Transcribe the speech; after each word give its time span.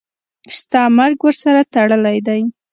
ستا 0.57 0.81
مرګ 0.97 1.17
ورسره 1.23 1.61
تړلی 1.73 2.17
دی. 2.27 2.41